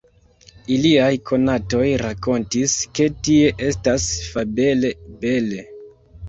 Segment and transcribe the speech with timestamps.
[0.75, 5.63] Iliaj konatoj rakontis, ke tie estas fabele bele.